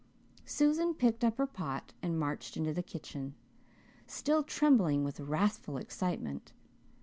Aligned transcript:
Susan 0.47 0.95
picked 0.95 1.23
up 1.23 1.37
her 1.37 1.45
pot 1.45 1.93
and 2.01 2.17
marched 2.17 2.57
into 2.57 2.73
the 2.73 2.81
kitchen, 2.81 3.35
still 4.07 4.41
trembling 4.41 5.03
with 5.03 5.19
wrathful 5.19 5.77
excitement. 5.77 6.53